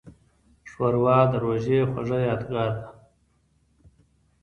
[0.69, 2.85] ښوروا د روژې خوږه یادګار ده.